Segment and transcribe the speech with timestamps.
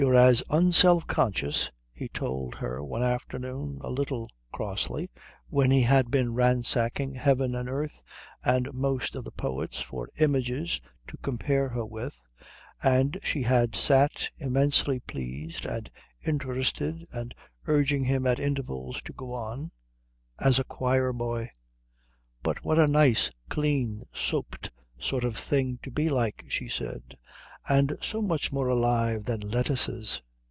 [0.11, 5.11] "]"You're as unselfconscious," he told her one afternoon a little crossly,
[5.47, 8.01] when he had been ransacking heaven and earth
[8.43, 12.19] and most of the poets for images to compare her with,
[12.81, 15.91] and she had sat immensely pleased and
[16.25, 17.35] interested and
[17.67, 19.69] urging him at intervals to go on,
[20.39, 21.47] "as a choir boy."
[22.41, 27.19] "But what a nice, clean, soaped sort of thing to be like!" she said.
[27.69, 30.23] "And so much more alive than lettuces."